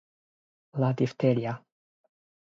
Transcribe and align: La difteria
La 0.83 0.89
difteria 1.01 1.53